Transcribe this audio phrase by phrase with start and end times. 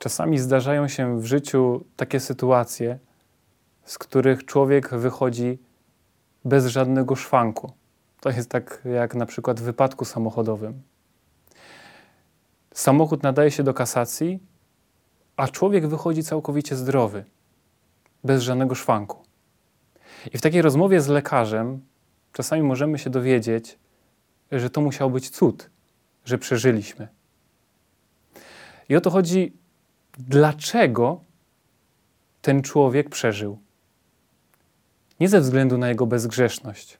[0.00, 2.98] Czasami zdarzają się w życiu takie sytuacje,
[3.84, 5.58] z których człowiek wychodzi
[6.44, 7.72] bez żadnego szwanku.
[8.20, 10.82] To jest tak jak na przykład w wypadku samochodowym.
[12.74, 14.40] Samochód nadaje się do kasacji,
[15.36, 17.24] a człowiek wychodzi całkowicie zdrowy,
[18.24, 19.22] bez żadnego szwanku.
[20.32, 21.80] I w takiej rozmowie z lekarzem
[22.32, 23.78] czasami możemy się dowiedzieć,
[24.52, 25.70] że to musiał być cud,
[26.24, 27.08] że przeżyliśmy.
[28.88, 29.59] I o to chodzi,
[30.18, 31.20] dlaczego
[32.42, 33.58] ten człowiek przeżył.
[35.20, 36.98] Nie ze względu na jego bezgrzeszność,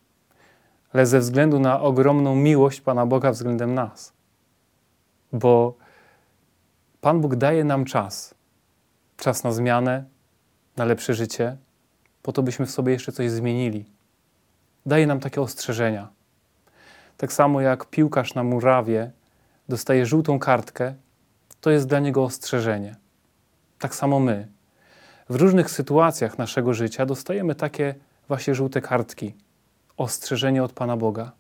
[0.93, 4.13] ale ze względu na ogromną miłość Pana Boga względem nas.
[5.33, 5.75] Bo
[7.01, 8.35] Pan Bóg daje nam czas.
[9.17, 10.05] Czas na zmianę,
[10.77, 11.57] na lepsze życie,
[12.23, 13.85] po to byśmy w sobie jeszcze coś zmienili.
[14.87, 16.09] Daje nam takie ostrzeżenia.
[17.17, 19.11] Tak samo jak piłkarz na murawie
[19.69, 20.95] dostaje żółtą kartkę,
[21.61, 22.97] to jest dla niego ostrzeżenie.
[23.81, 24.49] Tak samo my.
[25.29, 27.95] W różnych sytuacjach naszego życia dostajemy takie
[28.29, 29.35] właśnie żółte kartki
[29.97, 31.33] ostrzeżenie od Pana Boga.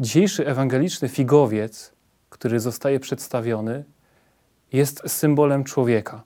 [0.00, 1.92] Dzisiejszy ewangeliczny figowiec,
[2.30, 3.84] który zostaje przedstawiony,
[4.72, 6.22] jest symbolem człowieka.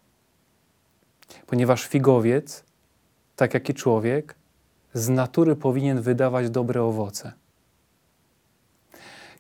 [1.46, 2.64] Ponieważ figowiec,
[3.36, 4.34] tak jak i człowiek,
[4.94, 7.32] z natury powinien wydawać dobre owoce.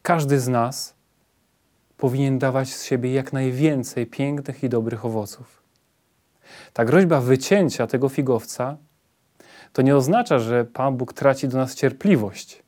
[0.02, 0.94] Każdy z nas
[2.00, 5.62] powinien dawać z siebie jak najwięcej pięknych i dobrych owoców.
[6.72, 8.76] Ta groźba wycięcia tego figowca
[9.72, 12.62] to nie oznacza, że Pan Bóg traci do nas cierpliwość,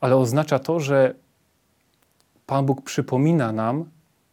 [0.00, 1.14] ale oznacza to, że
[2.46, 3.90] Pan Bóg przypomina nam,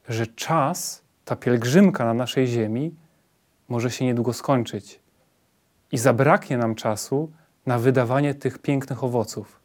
[0.10, 2.96] że czas, ta pielgrzymka na naszej ziemi
[3.70, 5.00] może się niedługo skończyć
[5.92, 7.32] i zabraknie nam czasu
[7.66, 9.60] na wydawanie tych pięknych owoców.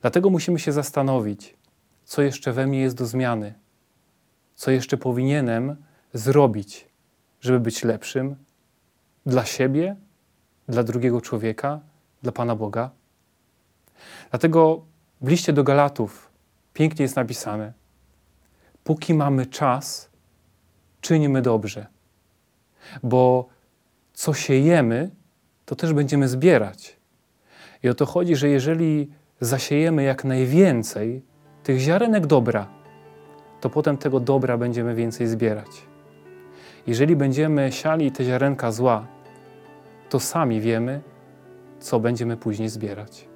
[0.00, 1.57] Dlatego musimy się zastanowić,
[2.08, 3.54] co jeszcze we mnie jest do zmiany,
[4.54, 5.76] co jeszcze powinienem
[6.12, 6.88] zrobić,
[7.40, 8.36] żeby być lepszym
[9.26, 9.96] dla siebie
[10.68, 11.80] dla drugiego człowieka,
[12.22, 12.90] dla Pana Boga.
[14.30, 14.84] Dlatego
[15.20, 16.30] w liście do Galatów
[16.74, 17.72] pięknie jest napisane:
[18.84, 20.10] Póki mamy czas,
[21.00, 21.86] czynimy dobrze,
[23.02, 23.48] bo
[24.12, 25.10] co siejemy,
[25.64, 26.96] to też będziemy zbierać.
[27.82, 29.10] I o to chodzi, że jeżeli
[29.40, 31.27] zasiejemy jak najwięcej
[31.68, 32.66] tych ziarenek dobra,
[33.60, 35.86] to potem tego dobra będziemy więcej zbierać.
[36.86, 39.06] Jeżeli będziemy siali te ziarenka zła,
[40.08, 41.00] to sami wiemy,
[41.80, 43.28] co będziemy później zbierać.